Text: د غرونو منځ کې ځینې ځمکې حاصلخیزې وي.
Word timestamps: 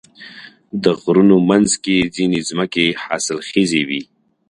د 0.83 0.85
غرونو 1.01 1.35
منځ 1.49 1.69
کې 1.83 1.97
ځینې 2.15 2.39
ځمکې 2.49 2.85
حاصلخیزې 3.03 3.81
وي. 3.87 4.01